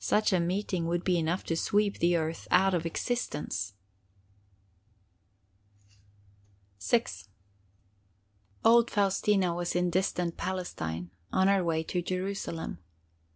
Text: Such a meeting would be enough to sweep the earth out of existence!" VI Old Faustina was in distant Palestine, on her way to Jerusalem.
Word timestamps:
Such 0.00 0.32
a 0.32 0.40
meeting 0.40 0.86
would 0.88 1.04
be 1.04 1.16
enough 1.16 1.44
to 1.44 1.56
sweep 1.56 2.00
the 2.00 2.16
earth 2.16 2.48
out 2.50 2.74
of 2.74 2.84
existence!" 2.86 3.74
VI 6.82 7.04
Old 8.64 8.90
Faustina 8.90 9.54
was 9.54 9.76
in 9.76 9.90
distant 9.90 10.36
Palestine, 10.36 11.12
on 11.30 11.46
her 11.46 11.62
way 11.62 11.84
to 11.84 12.02
Jerusalem. 12.02 12.80